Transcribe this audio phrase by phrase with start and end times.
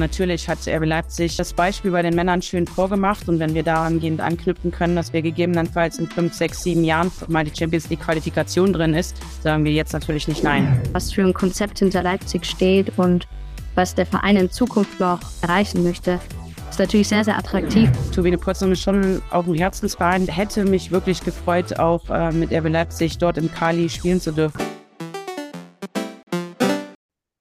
[0.00, 4.22] Natürlich hat RB Leipzig das Beispiel bei den Männern schön vorgemacht und wenn wir dahingehend
[4.22, 8.72] anknüpfen können, dass wir gegebenenfalls in fünf, sechs, sieben Jahren mal die Champions League Qualifikation
[8.72, 10.80] drin ist, sagen wir jetzt natürlich nicht nein.
[10.92, 13.28] Was für ein Konzept hinter Leipzig steht und
[13.74, 16.18] was der Verein in Zukunft noch erreichen möchte,
[16.70, 17.90] ist natürlich sehr, sehr attraktiv.
[18.14, 20.26] Turbine Potsdam ist schon auch ein Herzensverein.
[20.28, 24.69] Hätte mich wirklich gefreut, auch äh, mit RB Leipzig dort im Kali spielen zu dürfen.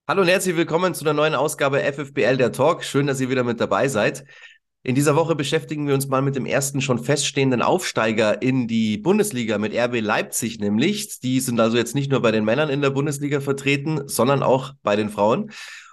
[0.10, 2.84] Hallo und herzlich willkommen zu einer neuen Ausgabe FFBL der Talk.
[2.84, 4.26] Schön, dass ihr wieder mit dabei seid.
[4.82, 8.98] In dieser Woche beschäftigen wir uns mal mit dem ersten schon feststehenden Aufsteiger in die
[8.98, 11.20] Bundesliga mit RB Leipzig nämlich.
[11.20, 14.74] Die sind also jetzt nicht nur bei den Männern in der Bundesliga vertreten, sondern auch
[14.82, 15.52] bei den Frauen.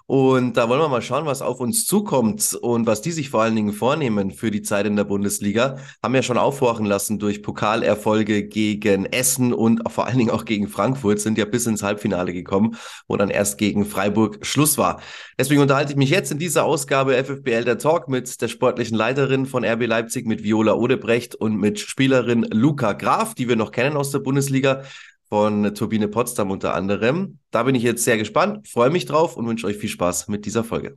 [0.09, 3.43] Und da wollen wir mal schauen, was auf uns zukommt und was die sich vor
[3.43, 5.79] allen Dingen vornehmen für die Zeit in der Bundesliga.
[6.01, 10.69] Haben ja schon aufhorchen lassen durch Pokalerfolge gegen Essen und vor allen Dingen auch gegen
[10.69, 12.77] Frankfurt, sind ja bis ins Halbfinale gekommen,
[13.09, 15.01] wo dann erst gegen Freiburg Schluss war.
[15.41, 19.45] Deswegen unterhalte ich mich jetzt in dieser Ausgabe FFBL der Talk mit der sportlichen Leiterin
[19.45, 23.97] von RB Leipzig, mit Viola Odebrecht und mit Spielerin Luca Graf, die wir noch kennen
[23.97, 24.85] aus der Bundesliga
[25.29, 27.39] von Turbine Potsdam unter anderem.
[27.51, 30.47] Da bin ich jetzt sehr gespannt, freue mich drauf und wünsche euch viel Spaß mit
[30.47, 30.97] dieser Folge.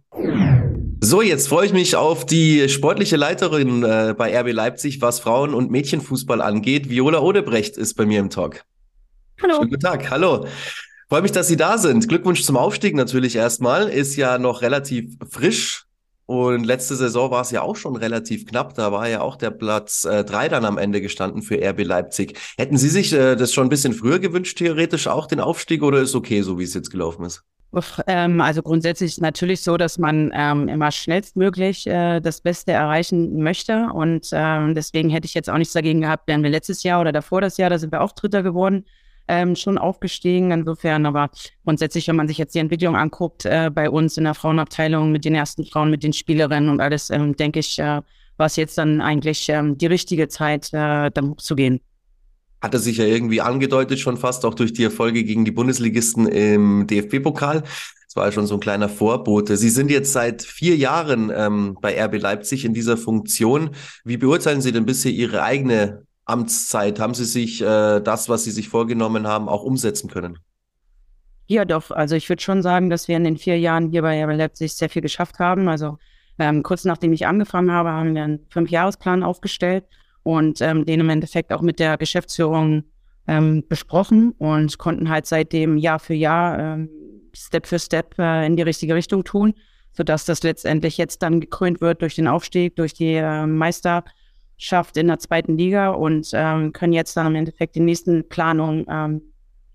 [1.02, 5.54] So, jetzt freue ich mich auf die sportliche Leiterin äh, bei RB Leipzig, was Frauen-
[5.54, 6.90] und Mädchenfußball angeht.
[6.90, 8.64] Viola Odebrecht ist bei mir im Talk.
[9.42, 9.56] Hallo.
[9.56, 10.46] Schönen guten Tag, hallo.
[11.08, 12.08] Freue mich, dass Sie da sind.
[12.08, 13.88] Glückwunsch zum Aufstieg natürlich erstmal.
[13.88, 15.86] Ist ja noch relativ frisch.
[16.30, 18.76] Und letzte Saison war es ja auch schon relativ knapp.
[18.76, 22.38] Da war ja auch der Platz äh, drei dann am Ende gestanden für RB Leipzig.
[22.56, 26.02] Hätten Sie sich äh, das schon ein bisschen früher gewünscht, theoretisch auch den Aufstieg, oder
[26.02, 27.42] ist okay, so wie es jetzt gelaufen ist?
[28.06, 33.90] Ähm, also grundsätzlich natürlich so, dass man ähm, immer schnellstmöglich äh, das Beste erreichen möchte.
[33.92, 37.12] Und ähm, deswegen hätte ich jetzt auch nichts dagegen gehabt, wären wir letztes Jahr oder
[37.12, 38.86] davor das Jahr, da sind wir auch Dritter geworden
[39.30, 40.52] ähm, schon aufgestiegen.
[40.52, 41.30] Insofern, aber
[41.64, 45.24] grundsätzlich, wenn man sich jetzt die Entwicklung anguckt, äh, bei uns in der Frauenabteilung mit
[45.24, 48.02] den ersten Frauen, mit den Spielerinnen und alles, ähm, denke ich, äh,
[48.38, 51.80] war es jetzt dann eigentlich ähm, die richtige Zeit, äh, dann hochzugehen.
[52.62, 56.88] Hatte sich ja irgendwie angedeutet, schon fast auch durch die Erfolge gegen die Bundesligisten im
[56.88, 57.62] DFB-Pokal.
[58.10, 59.56] Das war ja schon so ein kleiner Vorbote.
[59.56, 63.70] Sie sind jetzt seit vier Jahren ähm, bei RB Leipzig in dieser Funktion.
[64.04, 67.00] Wie beurteilen Sie denn bisher Ihre eigene Amtszeit?
[67.00, 70.40] Haben Sie sich äh, das, was Sie sich vorgenommen haben, auch umsetzen können?
[71.48, 71.90] Ja, doch.
[71.90, 74.90] Also ich würde schon sagen, dass wir in den vier Jahren hier bei Leipzig sehr
[74.90, 75.68] viel geschafft haben.
[75.68, 75.98] Also
[76.38, 79.86] ähm, kurz nachdem ich angefangen habe, haben wir einen Fünfjahresplan aufgestellt
[80.24, 82.84] und ähm, den im Endeffekt auch mit der Geschäftsführung
[83.28, 86.90] ähm, besprochen und konnten halt seitdem Jahr für Jahr ähm,
[87.36, 89.54] Step für Step äh, in die richtige Richtung tun,
[89.92, 94.04] sodass das letztendlich jetzt dann gekrönt wird durch den Aufstieg, durch die äh, Meister
[94.60, 98.86] schafft in der zweiten Liga und ähm, können jetzt dann im Endeffekt die nächsten Planungen
[98.90, 99.22] ähm,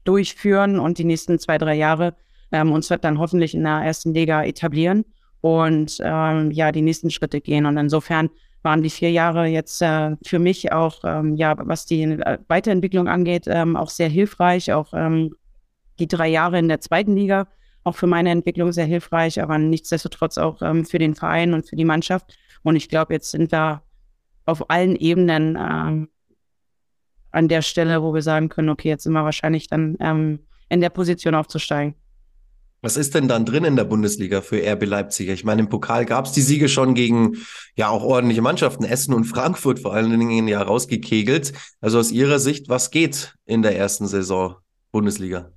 [0.05, 2.15] durchführen und die nächsten zwei, drei Jahre
[2.53, 5.07] ähm, uns dann hoffentlich in der ersten Liga etablieren
[5.41, 7.65] und ähm, ja, die nächsten Schritte gehen.
[7.65, 8.29] Und insofern
[8.63, 13.09] waren die vier Jahre jetzt äh, für mich auch, ähm, ja, was die äh, Weiterentwicklung
[13.09, 14.71] angeht, ähm, auch sehr hilfreich.
[14.73, 15.35] Auch ähm,
[15.99, 17.47] die drei Jahre in der zweiten Liga,
[17.85, 21.77] auch für meine Entwicklung sehr hilfreich, aber nichtsdestotrotz auch ähm, für den Verein und für
[21.77, 22.37] die Mannschaft.
[22.63, 23.83] Und ich glaube, jetzt sind wir
[24.45, 26.09] auf allen Ebenen ähm,
[27.31, 30.81] an der Stelle, wo wir sagen können, okay, jetzt sind wir wahrscheinlich dann ähm, in
[30.81, 31.95] der Position aufzusteigen.
[32.85, 35.31] Was ist denn dann drin in der Bundesliga für RB Leipzig?
[35.31, 37.39] Ich meine, im Pokal gab es die Siege schon gegen
[37.77, 41.55] ja auch ordentliche Mannschaften, Essen und Frankfurt vor allen Dingen ja rausgekegelt.
[41.81, 44.57] Also aus Ihrer Sicht, was geht in der ersten Saison
[44.93, 45.51] Bundesliga?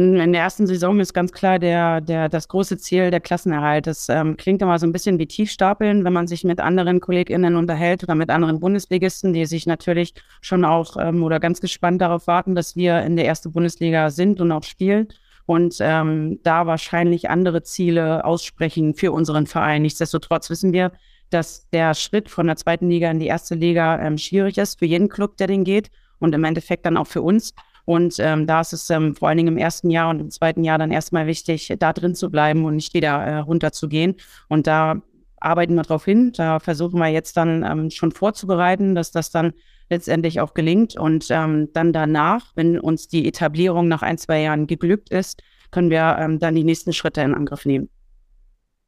[0.00, 3.86] In der ersten Saison ist ganz klar der, der, das große Ziel der Klassenerhalt.
[3.86, 7.54] Das ähm, klingt immer so ein bisschen wie Tiefstapeln, wenn man sich mit anderen KollegInnen
[7.54, 12.26] unterhält oder mit anderen Bundesligisten, die sich natürlich schon auch ähm, oder ganz gespannt darauf
[12.26, 15.08] warten, dass wir in der ersten Bundesliga sind und auch spielen
[15.44, 19.82] und ähm, da wahrscheinlich andere Ziele aussprechen für unseren Verein.
[19.82, 20.92] Nichtsdestotrotz wissen wir,
[21.28, 24.86] dass der Schritt von der zweiten Liga in die erste Liga ähm, schwierig ist für
[24.86, 25.90] jeden Club, der den geht
[26.20, 27.52] und im Endeffekt dann auch für uns.
[27.90, 30.62] Und ähm, da ist es ähm, vor allen Dingen im ersten Jahr und im zweiten
[30.62, 34.14] Jahr dann erstmal wichtig, da drin zu bleiben und nicht wieder äh, runterzugehen.
[34.48, 35.02] Und da
[35.40, 36.30] arbeiten wir darauf hin.
[36.36, 39.54] Da versuchen wir jetzt dann ähm, schon vorzubereiten, dass das dann
[39.88, 40.96] letztendlich auch gelingt.
[40.96, 45.42] Und ähm, dann danach, wenn uns die Etablierung nach ein, zwei Jahren geglückt ist,
[45.72, 47.88] können wir ähm, dann die nächsten Schritte in Angriff nehmen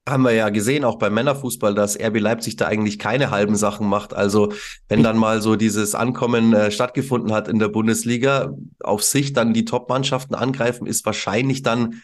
[0.08, 3.88] haben wir ja gesehen, auch beim Männerfußball, dass RB Leipzig da eigentlich keine halben Sachen
[3.88, 4.14] macht.
[4.14, 4.52] Also
[4.88, 8.52] wenn dann mal so dieses Ankommen äh, stattgefunden hat in der Bundesliga,
[8.82, 12.02] auf sich dann die Top-Mannschaften angreifen, ist wahrscheinlich dann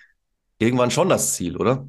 [0.59, 1.89] irgendwann schon das Ziel, oder?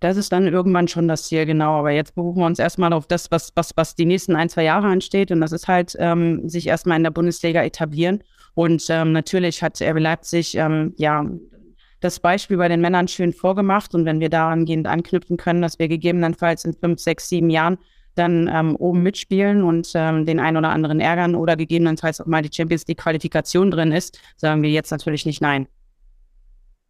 [0.00, 1.78] Das ist dann irgendwann schon das Ziel, genau.
[1.78, 4.64] Aber jetzt berufen wir uns erstmal auf das, was, was, was die nächsten ein, zwei
[4.64, 5.30] Jahre ansteht.
[5.30, 8.22] Und das ist halt, ähm, sich erstmal in der Bundesliga etablieren.
[8.54, 11.24] Und ähm, natürlich hat RB Leipzig, ähm, ja,
[12.00, 13.94] das Beispiel bei den Männern schön vorgemacht.
[13.94, 17.78] Und wenn wir daran gehend anknüpfen können, dass wir gegebenenfalls in fünf, sechs, sieben Jahren
[18.14, 22.42] dann ähm, oben mitspielen und ähm, den einen oder anderen ärgern oder gegebenenfalls auch mal
[22.42, 25.68] die Champions League Qualifikation drin ist, sagen wir jetzt natürlich nicht nein.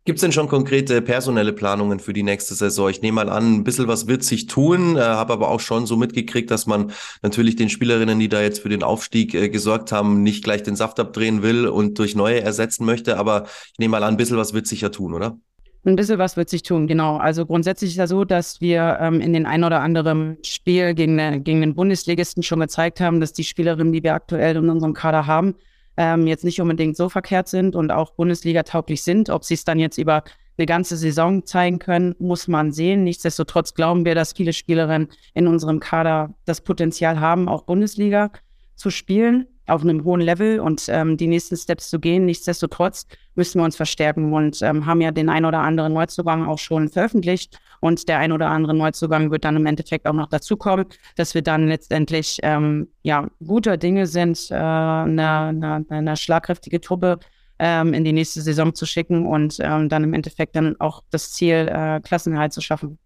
[0.09, 2.89] Gibt es denn schon konkrete personelle Planungen für die nächste Saison?
[2.89, 5.85] Ich nehme mal an, ein bisschen was wird sich tun, äh, habe aber auch schon
[5.85, 9.93] so mitgekriegt, dass man natürlich den Spielerinnen, die da jetzt für den Aufstieg äh, gesorgt
[9.93, 13.19] haben, nicht gleich den Saft abdrehen will und durch neue ersetzen möchte.
[13.19, 15.37] Aber ich nehme mal an, ein bisschen was wird sich ja tun, oder?
[15.85, 17.19] Ein bisschen was wird sich tun, genau.
[17.19, 21.19] Also grundsätzlich ist ja so, dass wir ähm, in den ein oder anderen Spiel gegen,
[21.19, 24.95] äh, gegen den Bundesligisten schon gezeigt haben, dass die Spielerinnen, die wir aktuell in unserem
[24.95, 25.55] Kader haben,
[25.99, 29.29] ähm, jetzt nicht unbedingt so verkehrt sind und auch Bundesliga tauglich sind.
[29.29, 30.23] Ob sie es dann jetzt über
[30.57, 33.05] eine ganze Saison zeigen können, muss man sehen.
[33.05, 38.31] Nichtsdestotrotz glauben wir, dass viele Spielerinnen in unserem Kader das Potenzial haben, auch Bundesliga
[38.77, 42.25] zu spielen auf einem hohen Level und ähm, die nächsten Steps zu gehen.
[42.25, 46.59] Nichtsdestotrotz müssen wir uns verstärken und ähm, haben ja den ein oder anderen Neuzugang auch
[46.59, 47.59] schon veröffentlicht.
[47.81, 50.87] Und der ein oder andere Neuzugang wird dann im Endeffekt auch noch dazukommen,
[51.17, 57.19] dass wir dann letztendlich ähm, ja guter Dinge sind, äh, eine, eine, eine schlagkräftige Truppe
[57.59, 61.33] ähm, in die nächste Saison zu schicken und ähm, dann im Endeffekt dann auch das
[61.33, 62.99] Ziel, äh, Klassenerhalt zu schaffen.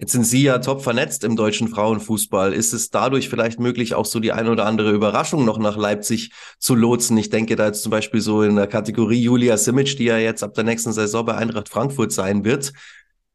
[0.00, 2.54] Jetzt sind Sie ja top vernetzt im deutschen Frauenfußball.
[2.54, 6.32] Ist es dadurch vielleicht möglich, auch so die eine oder andere Überraschung noch nach Leipzig
[6.58, 7.18] zu lotsen?
[7.18, 10.42] Ich denke da jetzt zum Beispiel so in der Kategorie Julia Simic, die ja jetzt
[10.42, 12.72] ab der nächsten Saison bei Eintracht Frankfurt sein wird.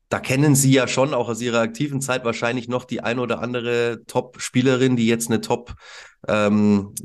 [0.09, 3.43] Da kennen Sie ja schon auch aus Ihrer aktiven Zeit wahrscheinlich noch die eine oder
[3.43, 6.95] andere Top-Spielerin, die jetzt eine Top-Betreuerin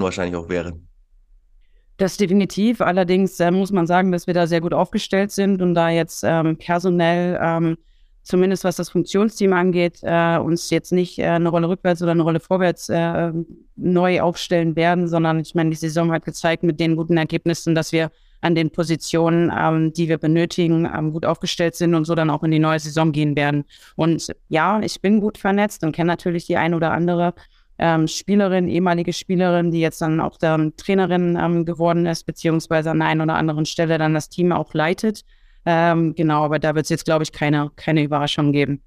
[0.00, 0.78] ähm, wahrscheinlich auch wäre.
[1.96, 2.80] Das definitiv.
[2.80, 6.22] Allerdings äh, muss man sagen, dass wir da sehr gut aufgestellt sind und da jetzt
[6.24, 7.76] ähm, personell ähm,
[8.22, 12.22] zumindest was das Funktionsteam angeht, äh, uns jetzt nicht äh, eine Rolle rückwärts oder eine
[12.22, 13.32] Rolle vorwärts äh,
[13.76, 17.92] neu aufstellen werden, sondern ich meine, die Saison hat gezeigt mit den guten Ergebnissen, dass
[17.92, 22.30] wir an den Positionen, ähm, die wir benötigen, ähm, gut aufgestellt sind und so dann
[22.30, 23.64] auch in die neue Saison gehen werden.
[23.96, 27.34] Und ja, ich bin gut vernetzt und kenne natürlich die ein oder andere
[27.78, 32.98] ähm, Spielerin, ehemalige Spielerin, die jetzt dann auch dann Trainerin ähm, geworden ist, beziehungsweise an
[32.98, 35.24] der einen oder anderen Stelle dann das Team auch leitet.
[35.66, 38.82] Ähm, genau, aber da wird es jetzt, glaube ich, keine, keine Überraschung geben.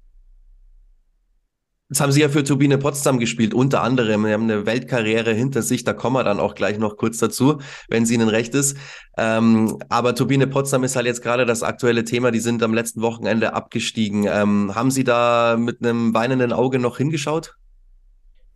[1.90, 4.24] Jetzt haben Sie ja für Turbine Potsdam gespielt, unter anderem.
[4.24, 7.60] Sie haben eine Weltkarriere hinter sich, da kommen wir dann auch gleich noch kurz dazu,
[7.88, 8.76] wenn es Ihnen recht ist.
[9.18, 12.30] Ähm, aber Turbine Potsdam ist halt jetzt gerade das aktuelle Thema.
[12.30, 14.26] Die sind am letzten Wochenende abgestiegen.
[14.26, 17.54] Ähm, haben Sie da mit einem weinenden Auge noch hingeschaut?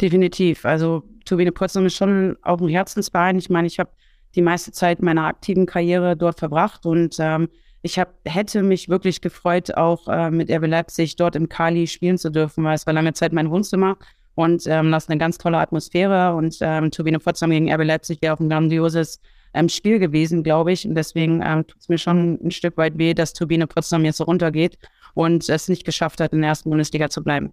[0.01, 0.65] Definitiv.
[0.65, 3.39] Also Turbine Potsdam ist schon auch ein Herzensverein.
[3.39, 3.91] Ich meine, ich habe
[4.35, 7.49] die meiste Zeit meiner aktiven Karriere dort verbracht und ähm,
[7.83, 12.19] ich hab, hätte mich wirklich gefreut, auch äh, mit RB Leipzig dort im Kali spielen
[12.19, 13.97] zu dürfen, weil es war lange Zeit mein Wohnzimmer
[14.39, 18.23] und ähm, das ist eine ganz tolle Atmosphäre und ähm, Turbine Potsdam gegen RB Leipzig
[18.23, 19.21] wäre auch ein grandioses
[19.53, 20.87] ähm, Spiel gewesen, glaube ich.
[20.87, 24.19] Und deswegen ähm, tut es mir schon ein Stück weit weh, dass Turbine Potsdam jetzt
[24.19, 24.79] so runtergeht
[25.15, 27.53] und es nicht geschafft hat, in der ersten Bundesliga zu bleiben.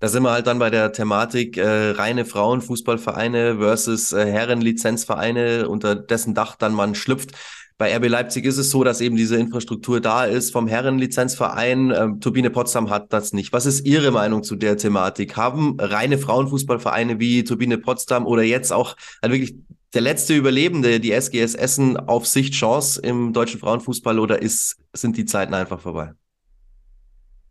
[0.00, 5.96] Da sind wir halt dann bei der Thematik äh, reine Frauenfußballvereine versus äh, Herrenlizenzvereine, unter
[5.96, 7.32] dessen Dach dann man schlüpft.
[7.78, 11.92] Bei RB Leipzig ist es so, dass eben diese Infrastruktur da ist vom Herrenlizenzverein.
[11.96, 13.52] Ähm, Turbine Potsdam hat das nicht.
[13.52, 15.36] Was ist Ihre Meinung zu der Thematik?
[15.36, 19.56] Haben reine Frauenfußballvereine wie Turbine Potsdam oder jetzt auch halt wirklich
[19.94, 25.16] der letzte Überlebende, die SGS Essen, auf Sicht Chance im deutschen Frauenfußball oder ist, sind
[25.16, 26.12] die Zeiten einfach vorbei?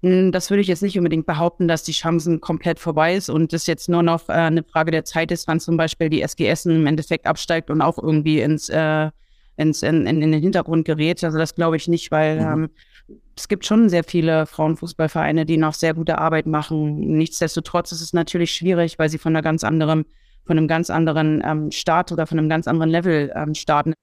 [0.03, 3.53] Hm, das würde ich jetzt nicht unbedingt behaupten, dass die Chancen komplett vorbei ist und
[3.53, 6.65] es jetzt nur noch äh, eine Frage der Zeit ist, wann zum Beispiel die SGS
[6.65, 9.09] im Endeffekt absteigt und auch irgendwie ins äh,
[9.57, 11.23] ins, in, in, in den Hintergrund gerät.
[11.23, 12.69] Also das glaube ich nicht, weil mhm.
[13.09, 16.99] ähm, es gibt schon sehr viele Frauenfußballvereine, die noch sehr gute Arbeit machen.
[17.17, 20.05] Nichtsdestotrotz ist es natürlich schwierig, weil sie von einer ganz anderen,
[20.45, 23.93] von einem ganz anderen ähm, Start oder von einem ganz anderen Level ähm, starten.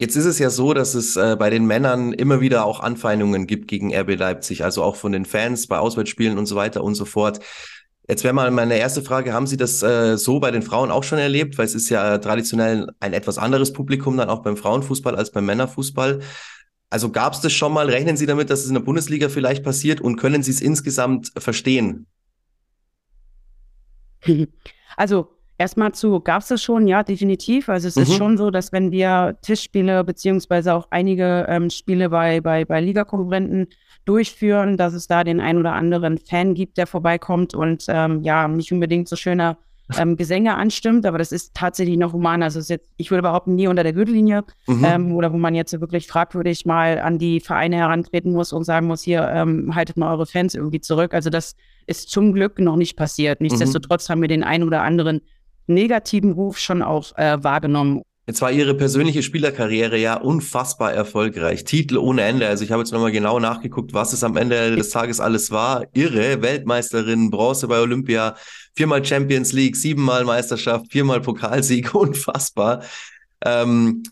[0.00, 3.46] Jetzt ist es ja so, dass es äh, bei den Männern immer wieder auch Anfeindungen
[3.46, 6.94] gibt gegen RB Leipzig, also auch von den Fans bei Auswärtsspielen und so weiter und
[6.94, 7.40] so fort.
[8.08, 11.04] Jetzt wäre mal meine erste Frage, haben Sie das äh, so bei den Frauen auch
[11.04, 11.58] schon erlebt?
[11.58, 15.44] Weil es ist ja traditionell ein etwas anderes Publikum dann auch beim Frauenfußball als beim
[15.44, 16.20] Männerfußball.
[16.88, 17.90] Also gab es das schon mal?
[17.90, 21.30] Rechnen Sie damit, dass es in der Bundesliga vielleicht passiert und können Sie es insgesamt
[21.36, 22.06] verstehen?
[24.96, 26.88] Also erstmal zu, gab es das schon?
[26.88, 27.68] Ja, definitiv.
[27.68, 28.02] Also es mhm.
[28.02, 32.80] ist schon so, dass wenn wir Tischspiele beziehungsweise auch einige ähm, Spiele bei, bei, bei
[32.80, 33.68] Ligakonkurrenten
[34.06, 38.48] durchführen, dass es da den ein oder anderen Fan gibt, der vorbeikommt und ähm, ja,
[38.48, 39.58] nicht unbedingt so schöner
[39.98, 42.42] ähm, Gesänge anstimmt, aber das ist tatsächlich noch human.
[42.42, 44.84] Also jetzt, ich würde behaupten, nie unter der Gürtellinie mhm.
[44.84, 48.86] ähm, oder wo man jetzt wirklich fragwürdig mal an die Vereine herantreten muss und sagen
[48.86, 51.12] muss, hier ähm, haltet mal eure Fans irgendwie zurück.
[51.12, 51.54] Also das
[51.86, 53.40] ist zum Glück noch nicht passiert.
[53.40, 53.48] Mhm.
[53.48, 54.12] Nichtsdestotrotz mhm.
[54.12, 55.20] haben wir den einen oder anderen
[55.70, 58.02] negativen Ruf schon auch äh, wahrgenommen.
[58.26, 61.64] Jetzt war Ihre persönliche Spielerkarriere ja unfassbar erfolgreich.
[61.64, 62.46] Titel ohne Ende.
[62.46, 65.86] Also ich habe jetzt nochmal genau nachgeguckt, was es am Ende des Tages alles war.
[65.94, 66.40] Irre.
[66.40, 68.36] Weltmeisterin, Bronze bei Olympia,
[68.76, 71.92] viermal Champions League, siebenmal Meisterschaft, viermal Pokalsieg.
[71.94, 72.84] Unfassbar.
[73.44, 74.04] Ähm,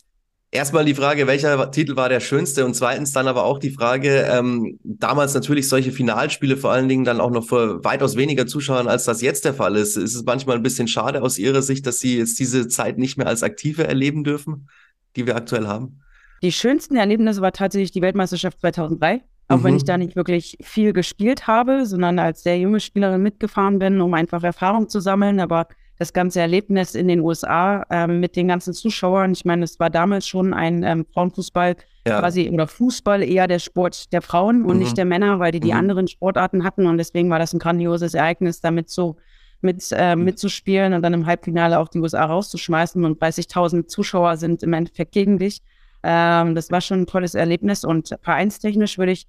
[0.51, 2.65] Erstmal die Frage, welcher Titel war der schönste?
[2.65, 7.05] Und zweitens dann aber auch die Frage, ähm, damals natürlich solche Finalspiele vor allen Dingen
[7.05, 9.97] dann auch noch vor weitaus weniger Zuschauern, als das jetzt der Fall ist.
[9.97, 13.19] Ist es manchmal ein bisschen schade aus Ihrer Sicht, dass Sie jetzt diese Zeit nicht
[13.19, 14.69] mehr als Aktive erleben dürfen,
[15.17, 16.01] die wir aktuell haben?
[16.43, 19.23] Die schönsten Erlebnisse war tatsächlich die Weltmeisterschaft 2003.
[19.49, 19.65] Auch mhm.
[19.65, 24.01] wenn ich da nicht wirklich viel gespielt habe, sondern als sehr junge Spielerin mitgefahren bin,
[24.01, 25.41] um einfach Erfahrung zu sammeln.
[25.41, 29.33] Aber das ganze Erlebnis in den USA ähm, mit den ganzen Zuschauern.
[29.33, 31.77] Ich meine, es war damals schon ein ähm, Frauenfußball
[32.07, 32.21] ja.
[32.21, 34.83] quasi oder Fußball eher der Sport der Frauen und mhm.
[34.83, 35.79] nicht der Männer, weil die die mhm.
[35.79, 39.17] anderen Sportarten hatten und deswegen war das ein grandioses Ereignis, damit so
[39.61, 40.25] mit äh, mhm.
[40.25, 45.13] mitzuspielen und dann im Halbfinale auch die USA rauszuschmeißen und 30.000 Zuschauer sind im Endeffekt
[45.13, 45.63] gegen dich.
[46.05, 49.27] Ähm, das war schon ein tolles Erlebnis und vereinstechnisch würde ich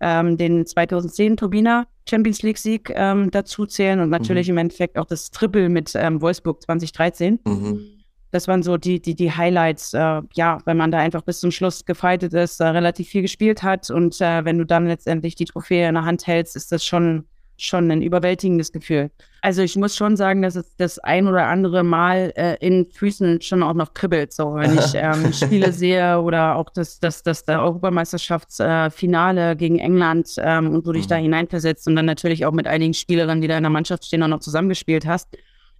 [0.00, 4.54] ähm, den 2010 Turbiner Champions League Sieg ähm, dazu zählen und natürlich mhm.
[4.54, 7.38] im Endeffekt auch das Triple mit ähm, Wolfsburg 2013.
[7.44, 7.80] Mhm.
[8.30, 11.50] Das waren so die, die, die Highlights, äh, ja, wenn man da einfach bis zum
[11.50, 15.44] Schluss gefeitet ist, äh, relativ viel gespielt hat und äh, wenn du dann letztendlich die
[15.44, 17.26] Trophäe in der Hand hältst, ist das schon
[17.64, 19.10] schon ein überwältigendes Gefühl.
[19.40, 23.40] Also ich muss schon sagen, dass es das ein oder andere Mal äh, in Füßen
[23.40, 27.44] schon auch noch kribbelt, so wenn ich ähm, Spiele sehe oder auch das, das, das
[27.44, 31.10] der Europameisterschaftsfinale äh, gegen England ähm, und du dich mhm.
[31.10, 34.22] da hineinversetzt und dann natürlich auch mit einigen Spielerinnen, die da in der Mannschaft stehen,
[34.22, 35.28] auch noch zusammengespielt hast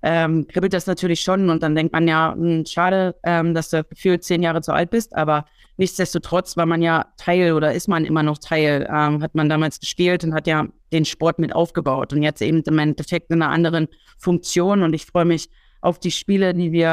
[0.03, 3.71] ähm, kribbelt das natürlich schon und dann denkt man ja, mh, hm, schade, ähm, dass
[3.71, 5.47] du gefühlt zehn Jahre zu alt bist, aber
[5.83, 9.81] nichtsdestotrotz war man ja Teil oder ist man immer noch Teil, ähm, hat man damals
[9.81, 13.51] gespielt und hat ja den Sport mit aufgebaut und jetzt eben im Endeffekt in einer
[13.51, 15.49] anderen Funktion und ich freue mich
[15.81, 16.93] auf die Spiele, die wir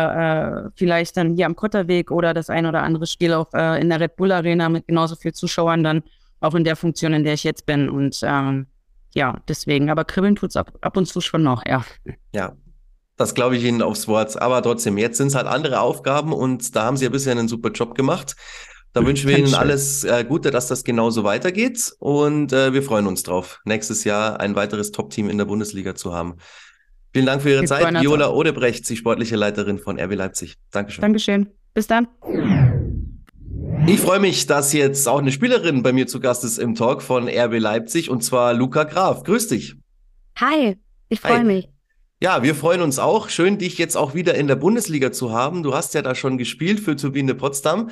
[0.65, 3.89] äh, vielleicht dann hier am Kotterweg oder das ein oder andere Spiel auch äh, in
[3.89, 6.01] der Red Bull Arena mit genauso viel Zuschauern dann
[6.39, 8.65] auch in der Funktion, in der ich jetzt bin und ähm,
[9.13, 11.85] ja, deswegen, aber kribbeln tut's ab, ab und zu schon noch, ja.
[12.33, 12.55] Ja,
[13.19, 14.41] das glaube ich Ihnen aufs Wort.
[14.41, 17.49] Aber trotzdem, jetzt sind es halt andere Aufgaben und da haben Sie ja bisher einen
[17.49, 18.37] super Job gemacht.
[18.93, 23.05] Da wünschen wir Ihnen alles äh, Gute, dass das genauso weitergeht und äh, wir freuen
[23.05, 26.37] uns drauf, nächstes Jahr ein weiteres Top-Team in der Bundesliga zu haben.
[27.13, 28.01] Vielen Dank für Ihre Zeit.
[28.01, 30.55] Viola Odebrecht, Sie sportliche Leiterin von RB Leipzig.
[30.71, 31.01] Dankeschön.
[31.01, 31.47] Dankeschön.
[31.73, 32.07] Bis dann.
[33.87, 37.01] Ich freue mich, dass jetzt auch eine Spielerin bei mir zu Gast ist im Talk
[37.01, 39.23] von RB Leipzig und zwar Luca Graf.
[39.23, 39.75] Grüß dich.
[40.39, 40.77] Hi,
[41.09, 41.69] ich freue mich.
[42.21, 43.29] Ja, wir freuen uns auch.
[43.29, 45.63] Schön, dich jetzt auch wieder in der Bundesliga zu haben.
[45.63, 47.91] Du hast ja da schon gespielt für Turbine Potsdam.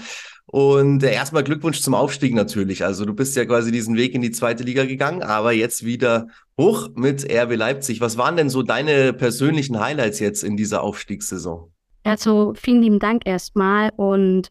[0.49, 2.85] Und äh, erstmal Glückwunsch zum Aufstieg natürlich.
[2.85, 6.29] Also du bist ja quasi diesen Weg in die zweite Liga gegangen, aber jetzt wieder
[6.57, 7.99] hoch mit RB Leipzig.
[7.99, 11.71] Was waren denn so deine persönlichen Highlights jetzt in dieser Aufstiegssaison?
[12.03, 14.49] Also vielen lieben Dank erstmal und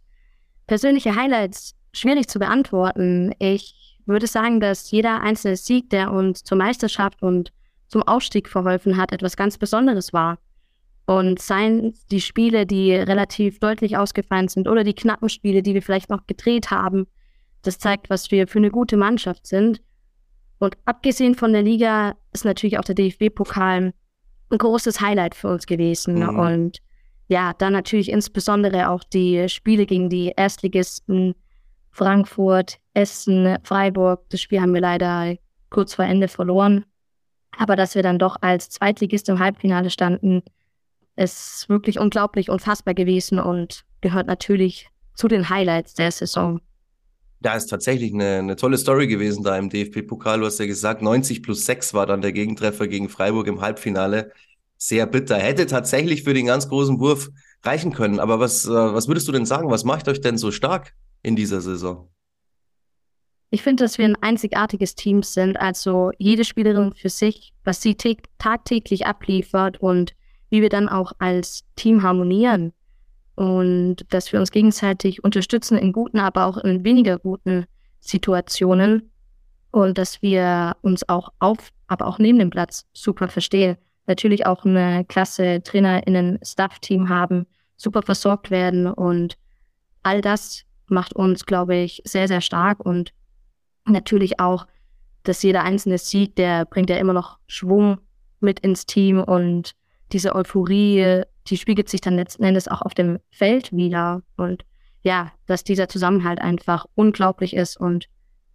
[0.67, 3.33] persönliche Highlights schwierig zu beantworten.
[3.39, 7.53] Ich würde sagen, dass jeder einzelne Sieg, der uns zur Meisterschaft und
[7.89, 10.39] zum Aufstieg verholfen hat, etwas ganz Besonderes war.
[11.07, 15.83] Und seien die Spiele, die relativ deutlich ausgefallen sind oder die knappen Spiele, die wir
[15.83, 17.07] vielleicht noch gedreht haben,
[17.63, 19.81] das zeigt, was wir für eine gute Mannschaft sind.
[20.59, 23.93] Und abgesehen von der Liga ist natürlich auch der DFB-Pokal
[24.51, 26.21] ein großes Highlight für uns gewesen.
[26.21, 26.39] Mhm.
[26.39, 26.79] Und
[27.29, 31.35] ja, dann natürlich insbesondere auch die Spiele gegen die Erstligisten
[31.91, 34.29] Frankfurt, Essen, Freiburg.
[34.31, 35.37] Das Spiel haben wir leider
[35.71, 36.85] kurz vor Ende verloren.
[37.59, 40.43] Aber dass wir dann doch als Zweitligist im Halbfinale standen,
[41.17, 46.61] ist wirklich unglaublich unfassbar gewesen und gehört natürlich zu den Highlights der Saison.
[47.43, 50.41] Ja, ist tatsächlich eine, eine tolle Story gewesen da im DFB-Pokal.
[50.41, 54.33] Du hast ja gesagt, 90 plus 6 war dann der Gegentreffer gegen Freiburg im Halbfinale.
[54.79, 55.37] Sehr bitter.
[55.37, 57.31] Hätte tatsächlich für den ganz großen Wurf
[57.63, 58.21] reichen können.
[58.21, 59.71] Aber was, äh, was würdest du denn sagen?
[59.71, 62.09] Was macht euch denn so stark in dieser Saison?
[63.51, 65.57] Ich finde, dass wir ein einzigartiges Team sind.
[65.57, 67.97] Also jede Spielerin für sich, was sie
[68.39, 70.15] tagtäglich abliefert und
[70.57, 72.73] wie wir dann auch als Team harmonieren.
[73.35, 77.67] Und dass wir uns gegenseitig unterstützen in guten, aber auch in weniger guten
[78.01, 79.13] Situationen.
[79.71, 83.77] Und dass wir uns auch auf, aber auch neben dem Platz super verstehen.
[84.07, 87.45] Natürlich auch eine klasse TrainerInnen, Staff-Team haben,
[87.77, 88.87] super versorgt werden.
[88.87, 89.37] Und
[90.05, 93.13] all das macht uns, glaube ich, sehr, sehr stark und
[93.85, 94.67] natürlich auch,
[95.23, 97.99] dass jeder einzelne Sieg, der bringt ja immer noch Schwung
[98.41, 99.75] mit ins Team und
[100.13, 104.23] diese Euphorie, die spiegelt sich dann letzten Endes auch auf dem Feld wieder.
[104.37, 104.65] Und
[105.03, 108.09] ja, dass dieser Zusammenhalt einfach unglaublich ist und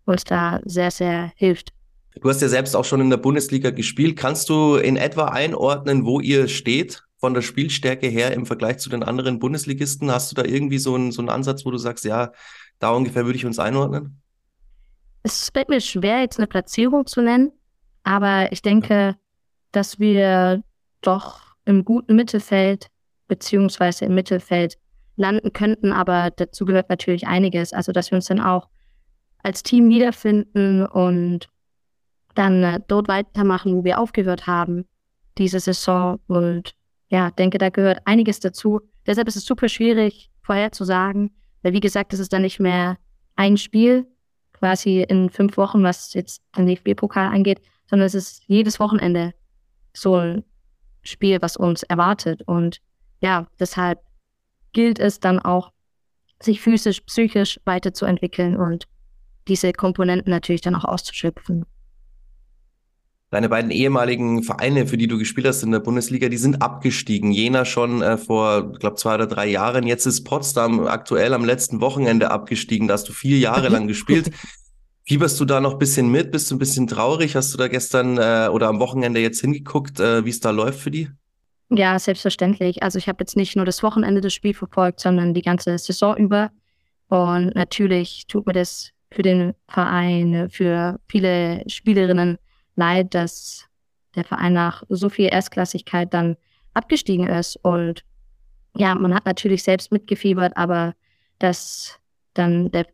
[0.05, 1.73] uns da sehr, sehr hilft.
[2.19, 4.17] Du hast ja selbst auch schon in der Bundesliga gespielt.
[4.17, 8.89] Kannst du in etwa einordnen, wo ihr steht von der Spielstärke her im Vergleich zu
[8.89, 10.11] den anderen Bundesligisten?
[10.11, 12.31] Hast du da irgendwie so einen, so einen Ansatz, wo du sagst, ja,
[12.79, 14.21] da ungefähr würde ich uns einordnen?
[15.23, 17.51] Es fällt mir schwer, jetzt eine Platzierung zu nennen,
[18.03, 19.15] aber ich denke, ja.
[19.71, 20.63] dass wir
[21.01, 22.87] doch im guten Mittelfeld
[23.27, 24.77] beziehungsweise im Mittelfeld
[25.15, 27.73] landen könnten, aber dazu gehört natürlich einiges.
[27.73, 28.67] Also, dass wir uns dann auch
[29.43, 31.47] als Team wiederfinden und
[32.35, 34.85] dann äh, dort weitermachen, wo wir aufgehört haben,
[35.37, 36.19] diese Saison.
[36.27, 36.75] Und
[37.09, 38.81] ja, denke, da gehört einiges dazu.
[39.05, 41.31] Deshalb ist es super schwierig vorherzusagen,
[41.61, 42.97] weil wie gesagt, es ist dann nicht mehr
[43.35, 44.07] ein Spiel,
[44.53, 49.33] quasi in fünf Wochen, was jetzt den DFB-Pokal angeht, sondern es ist jedes Wochenende
[49.93, 50.43] so ein
[51.03, 52.41] Spiel, was uns erwartet.
[52.45, 52.81] Und
[53.21, 53.99] ja, deshalb
[54.73, 55.71] gilt es dann auch,
[56.41, 58.87] sich physisch, psychisch weiterzuentwickeln und
[59.47, 61.65] diese Komponenten natürlich dann auch auszuschöpfen.
[63.31, 67.31] Deine beiden ehemaligen Vereine, für die du gespielt hast in der Bundesliga, die sind abgestiegen.
[67.31, 69.87] Jena schon äh, vor, glaube zwei oder drei Jahren.
[69.87, 72.89] Jetzt ist Potsdam aktuell am letzten Wochenende abgestiegen.
[72.89, 74.31] Da hast du vier Jahre lang gespielt.
[75.03, 76.31] Fieberst du da noch ein bisschen mit?
[76.31, 77.35] Bist du ein bisschen traurig?
[77.35, 80.79] Hast du da gestern äh, oder am Wochenende jetzt hingeguckt, äh, wie es da läuft
[80.79, 81.09] für die?
[81.69, 82.83] Ja, selbstverständlich.
[82.83, 86.17] Also ich habe jetzt nicht nur das Wochenende des Spiels verfolgt, sondern die ganze Saison
[86.17, 86.51] über.
[87.07, 92.37] Und natürlich tut mir das für den Verein, für viele Spielerinnen
[92.75, 93.65] leid, dass
[94.15, 96.35] der Verein nach so viel Erstklassigkeit dann
[96.73, 97.57] abgestiegen ist.
[97.63, 98.03] Und
[98.75, 100.93] ja, man hat natürlich selbst mitgefiebert, aber
[101.39, 101.99] dass
[102.33, 102.85] dann der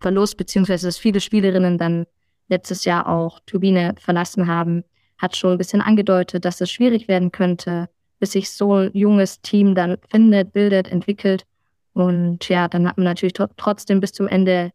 [0.00, 2.06] Verlust, beziehungsweise dass viele Spielerinnen dann
[2.48, 4.84] letztes Jahr auch Turbine verlassen haben,
[5.18, 7.88] hat schon ein bisschen angedeutet, dass es schwierig werden könnte,
[8.20, 11.44] bis sich so ein junges Team dann findet, bildet, entwickelt.
[11.92, 14.70] Und ja, dann hat man natürlich trotzdem bis zum Ende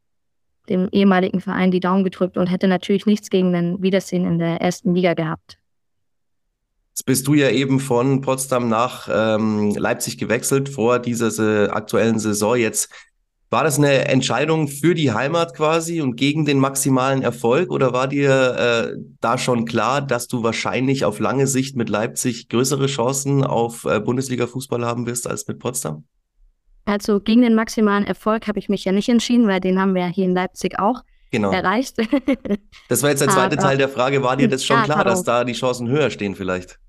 [0.69, 4.61] dem ehemaligen Verein die Daumen gedrückt und hätte natürlich nichts gegen ein Wiedersehen in der
[4.61, 5.57] ersten Liga gehabt.
[6.91, 12.19] Jetzt bist du ja eben von Potsdam nach ähm, Leipzig gewechselt vor dieser äh, aktuellen
[12.19, 12.55] Saison.
[12.55, 12.89] Jetzt
[13.53, 18.07] war das eine Entscheidung für die Heimat quasi und gegen den maximalen Erfolg oder war
[18.07, 23.43] dir äh, da schon klar, dass du wahrscheinlich auf lange Sicht mit Leipzig größere Chancen
[23.43, 26.03] auf äh, Bundesliga-Fußball haben wirst als mit Potsdam?
[26.85, 30.01] Also gegen den maximalen Erfolg habe ich mich ja nicht entschieden, weil den haben wir
[30.01, 31.51] ja hier in Leipzig auch genau.
[31.51, 31.97] erreicht.
[32.89, 34.23] das war jetzt der zweite Aber, Teil der Frage.
[34.23, 36.79] War dir das schon ja, klar, dass da die Chancen höher stehen vielleicht?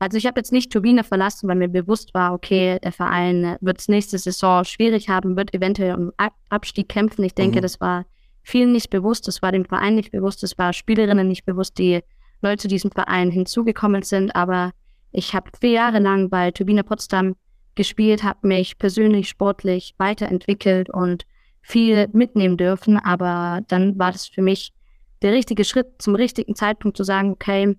[0.00, 3.80] Also ich habe jetzt nicht Turbine verlassen, weil mir bewusst war, okay, der Verein wird
[3.80, 6.10] es nächste Saison schwierig haben, wird eventuell um
[6.48, 7.22] Abstieg kämpfen.
[7.22, 7.62] Ich denke, mhm.
[7.62, 8.06] das war
[8.42, 12.00] vielen nicht bewusst, das war dem Verein nicht bewusst, das war Spielerinnen nicht bewusst, die
[12.40, 14.34] neu zu diesem Verein hinzugekommen sind.
[14.34, 14.72] Aber
[15.12, 17.36] ich habe vier Jahre lang bei Turbine Potsdam
[17.74, 21.26] gespielt, habe mich persönlich sportlich weiterentwickelt und
[21.60, 22.96] viel mitnehmen dürfen.
[22.96, 24.72] Aber dann war das für mich
[25.20, 27.76] der richtige Schritt zum richtigen Zeitpunkt zu sagen, okay,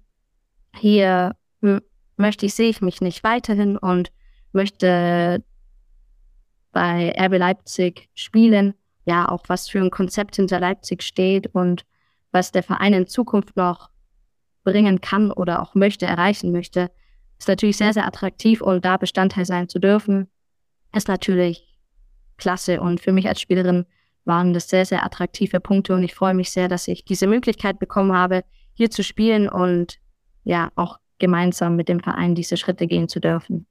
[0.76, 1.36] hier
[2.18, 4.12] möchte ich, sehe ich mich nicht weiterhin und
[4.52, 5.44] möchte
[6.72, 8.74] bei RB Leipzig spielen.
[9.06, 11.86] Ja, auch was für ein Konzept hinter Leipzig steht und
[12.32, 13.90] was der Verein in Zukunft noch
[14.64, 16.92] bringen kann oder auch möchte, erreichen möchte
[17.42, 20.30] ist natürlich sehr, sehr attraktiv und da Bestandteil sein zu dürfen,
[20.94, 21.80] ist natürlich
[22.38, 22.80] klasse.
[22.80, 23.86] Und für mich als Spielerin
[24.26, 27.80] waren das sehr, sehr attraktive Punkte und ich freue mich sehr, dass ich diese Möglichkeit
[27.80, 28.44] bekommen habe,
[28.74, 30.00] hier zu spielen und
[30.44, 33.66] ja, auch gemeinsam mit dem Verein diese Schritte gehen zu dürfen.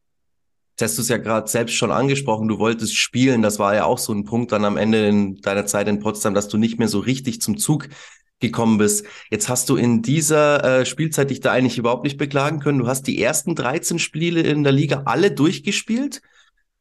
[0.73, 3.43] Jetzt hast du es ja gerade selbst schon angesprochen, du wolltest spielen.
[3.43, 6.33] Das war ja auch so ein Punkt dann am Ende in deiner Zeit in Potsdam,
[6.33, 7.91] dass du nicht mehr so richtig zum Zug
[8.39, 9.05] gekommen bist.
[9.31, 12.79] Jetzt hast du in dieser äh, Spielzeit dich da eigentlich überhaupt nicht beklagen können.
[12.79, 16.23] Du hast die ersten 13 Spiele in der Liga alle durchgespielt.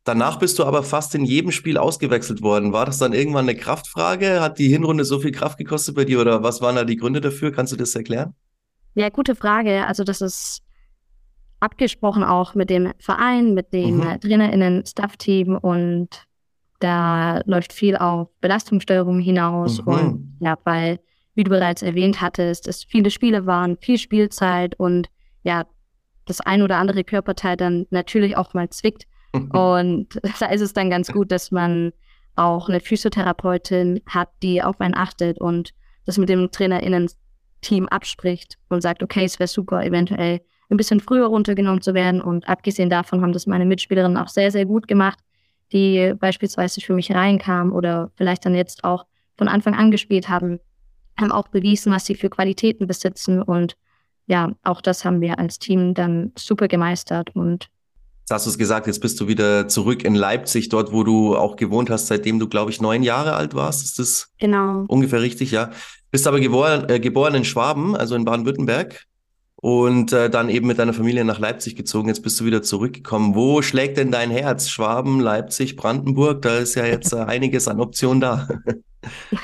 [0.05, 2.71] Danach bist du aber fast in jedem Spiel ausgewechselt worden.
[2.71, 4.39] War das dann irgendwann eine Kraftfrage?
[4.39, 7.19] Hat die Hinrunde so viel Kraft gekostet bei dir oder was waren da die Gründe
[7.19, 7.51] dafür?
[7.51, 8.33] Kannst du das erklären?
[8.99, 9.87] Ja, gute Frage.
[9.87, 10.61] Also das ist
[11.61, 14.19] abgesprochen auch mit dem Verein, mit dem mhm.
[14.19, 16.09] TrainerInnen, Staff-Team und
[16.81, 19.87] da läuft viel auf Belastungssteuerung hinaus mhm.
[19.87, 20.99] und ja, weil
[21.33, 25.07] wie du bereits erwähnt hattest, es viele Spiele waren, viel Spielzeit und
[25.43, 25.65] ja,
[26.25, 29.05] das ein oder andere Körperteil dann natürlich auch mal zwickt.
[29.31, 30.07] und
[30.41, 31.93] da ist es dann ganz gut, dass man
[32.35, 35.71] auch eine Physiotherapeutin hat, die auf einen achtet und
[36.05, 36.51] das mit dem
[37.61, 42.21] TrainerInnen-Team abspricht und sagt, okay, es wäre super, eventuell ein bisschen früher runtergenommen zu werden.
[42.21, 45.19] Und abgesehen davon haben das meine Mitspielerinnen auch sehr, sehr gut gemacht,
[45.71, 49.05] die beispielsweise für mich reinkamen oder vielleicht dann jetzt auch
[49.37, 50.59] von Anfang an gespielt haben
[51.19, 53.41] haben auch bewiesen, was sie für Qualitäten besitzen.
[53.41, 53.75] Und
[54.25, 57.35] ja, auch das haben wir als Team dann super gemeistert.
[57.35, 57.69] Und
[58.29, 61.35] Jetzt hast du es gesagt, jetzt bist du wieder zurück in Leipzig, dort, wo du
[61.35, 63.83] auch gewohnt hast, seitdem du, glaube ich, neun Jahre alt warst.
[63.83, 64.85] Ist das genau.
[64.87, 65.71] ungefähr richtig, ja?
[66.11, 69.07] Bist aber geboren, äh, geboren in Schwaben, also in Baden-Württemberg.
[69.55, 72.07] und äh, dann eben mit deiner Familie nach Leipzig gezogen.
[72.07, 73.33] Jetzt bist du wieder zurückgekommen.
[73.33, 74.69] Wo schlägt denn dein Herz?
[74.69, 76.43] Schwaben, Leipzig, Brandenburg?
[76.43, 78.47] Da ist ja jetzt äh, einiges an Optionen da.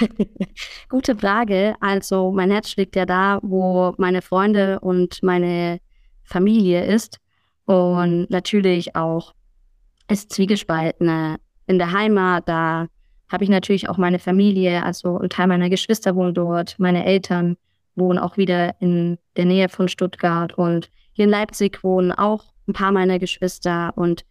[0.89, 1.73] Gute Frage.
[1.79, 5.79] Also mein Herz schlägt ja da, wo meine Freunde und meine
[6.23, 7.19] Familie ist.
[7.65, 9.33] Und natürlich auch
[10.09, 11.37] ist zwiegespalten.
[11.67, 12.87] In der Heimat, da
[13.31, 17.57] habe ich natürlich auch meine Familie, also ein Teil meiner Geschwister wohnen dort, meine Eltern
[17.95, 22.73] wohnen auch wieder in der Nähe von Stuttgart und hier in Leipzig wohnen auch ein
[22.73, 24.25] paar meiner Geschwister und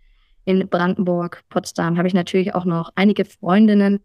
[0.44, 4.00] in Brandenburg, Potsdam habe ich natürlich auch noch einige Freundinnen,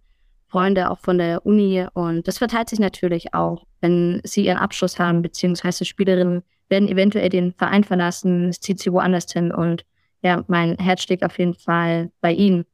[0.48, 4.98] Freunde auch von der Uni und das verteilt sich natürlich auch, wenn sie ihren Abschluss
[4.98, 9.86] haben, beziehungsweise Spielerinnen werden eventuell den Verein verlassen, es zieht sie woanders hin und
[10.21, 12.65] ja, mein Herz schlägt auf jeden Fall bei ihnen.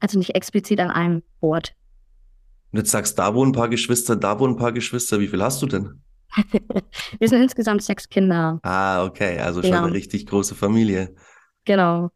[0.00, 1.74] Also nicht explizit an einem Ort.
[2.72, 5.20] Und jetzt sagst, da wohnen ein paar Geschwister, da wohnen ein paar Geschwister.
[5.20, 6.02] Wie viel hast du denn?
[7.18, 8.58] Wir sind insgesamt sechs Kinder.
[8.62, 9.84] Ah, okay, also schon genau.
[9.84, 11.14] eine richtig große Familie.
[11.64, 12.10] Genau.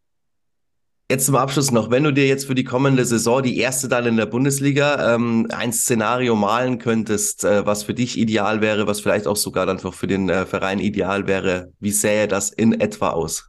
[1.09, 4.07] Jetzt zum Abschluss noch, wenn du dir jetzt für die kommende Saison, die erste dann
[4.07, 9.01] in der Bundesliga, ähm, ein Szenario malen könntest, äh, was für dich ideal wäre, was
[9.01, 13.11] vielleicht auch sogar dann für den äh, Verein ideal wäre, wie sähe das in etwa
[13.11, 13.49] aus?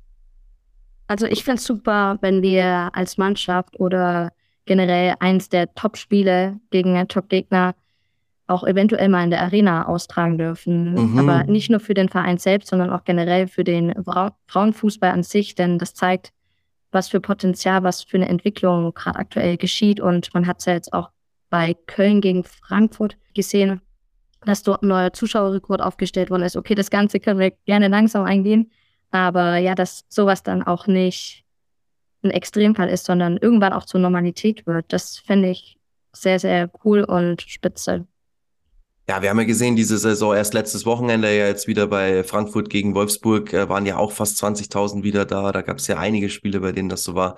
[1.08, 4.32] Also ich fände es super, wenn wir als Mannschaft oder
[4.66, 7.74] generell eins der Top-Spiele gegen einen Top-Gegner
[8.46, 10.94] auch eventuell mal in der Arena austragen dürfen.
[10.94, 11.20] Mhm.
[11.20, 13.96] Aber nicht nur für den Verein selbst, sondern auch generell für den
[14.48, 16.32] Frauenfußball an sich, denn das zeigt,
[16.92, 20.00] was für Potenzial, was für eine Entwicklung gerade aktuell geschieht.
[20.00, 21.10] Und man hat es ja jetzt auch
[21.50, 23.82] bei Köln gegen Frankfurt gesehen,
[24.46, 26.56] dass dort ein neuer Zuschauerrekord aufgestellt worden ist.
[26.56, 28.72] Okay, das Ganze können wir gerne langsam eingehen.
[29.12, 31.44] Aber ja, dass sowas dann auch nicht
[32.24, 35.78] ein Extremfall ist, sondern irgendwann auch zur Normalität wird, das fände ich
[36.14, 38.08] sehr, sehr cool und spitze.
[39.10, 42.70] Ja, wir haben ja gesehen, diese Saison erst letztes Wochenende ja jetzt wieder bei Frankfurt
[42.70, 45.54] gegen Wolfsburg äh, waren ja auch fast 20.000 wieder da.
[45.54, 47.38] Da gab es ja einige Spiele, bei denen das so war.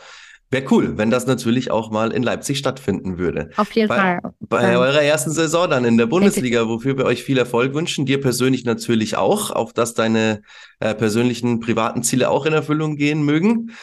[0.52, 3.52] Wäre cool, wenn das natürlich auch mal in Leipzig stattfinden würde.
[3.56, 4.20] Auf jeden bei, Fall.
[4.40, 4.80] Bei ja.
[4.80, 8.08] eurer ersten Saison dann in der Bundesliga, wofür wir euch viel Erfolg wünschen.
[8.08, 10.42] Dir persönlich natürlich auch, auf dass deine
[10.80, 13.74] äh, persönlichen privaten Ziele auch in Erfüllung gehen mögen.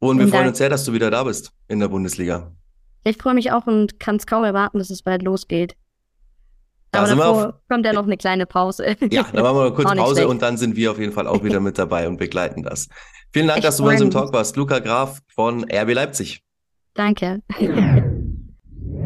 [0.00, 2.52] Und wir freuen uns sehr, dass du wieder da bist in der Bundesliga.
[3.04, 5.76] Ich freue mich auch und kann es kaum erwarten, dass es bald losgeht.
[6.96, 8.96] Da Aber davor auf, kommt ja noch eine kleine Pause.
[9.10, 11.44] Ja, dann machen wir mal kurz Pause und dann sind wir auf jeden Fall auch
[11.44, 12.88] wieder mit dabei und begleiten das.
[13.32, 14.56] Vielen Dank, ich dass du bei uns im Talk warst.
[14.56, 16.42] Luca Graf von RB Leipzig.
[16.94, 17.42] Danke.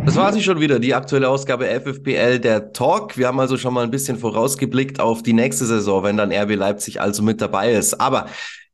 [0.07, 3.19] Das war sie schon wieder, die aktuelle Ausgabe FFPL, der Talk.
[3.19, 6.55] Wir haben also schon mal ein bisschen vorausgeblickt auf die nächste Saison, wenn dann RB
[6.55, 8.01] Leipzig also mit dabei ist.
[8.01, 8.27] Aber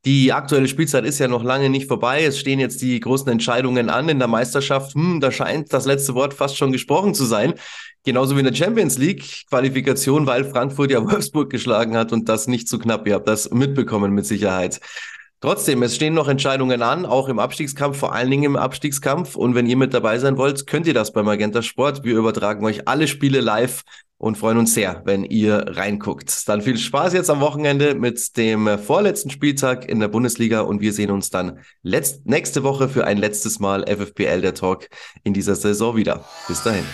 [0.07, 2.23] die aktuelle Spielzeit ist ja noch lange nicht vorbei.
[2.23, 4.95] Es stehen jetzt die großen Entscheidungen an in der Meisterschaft.
[4.95, 7.55] Hm, da scheint das letzte Wort fast schon gesprochen zu sein.
[8.05, 12.47] Genauso wie in der Champions League Qualifikation, weil Frankfurt ja Wolfsburg geschlagen hat und das
[12.47, 13.05] nicht zu knapp.
[13.09, 14.81] Ihr habt das mitbekommen mit Sicherheit.
[15.41, 19.37] Trotzdem, es stehen noch Entscheidungen an, auch im Abstiegskampf, vor allen Dingen im Abstiegskampf.
[19.37, 22.05] Und wenn ihr mit dabei sein wollt, könnt ihr das bei Magenta Sport.
[22.05, 23.83] Wir übertragen euch alle Spiele live
[24.19, 26.49] und freuen uns sehr, wenn ihr reinguckt.
[26.49, 30.93] Dann viel Spaß jetzt am Wochenende mit dem vorletzten Spieltag in der Bundesliga und wir
[30.93, 34.89] sehen uns dann letzt nächste Woche für ein letztes Mal FFPL der Talk
[35.23, 36.25] in dieser Saison wieder.
[36.49, 36.85] Bis dahin.